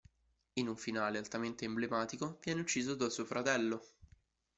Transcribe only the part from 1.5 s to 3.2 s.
emblematico, viene ucciso da